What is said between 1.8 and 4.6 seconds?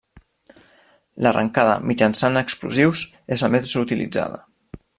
mitjançant explosius és la més utilitzada.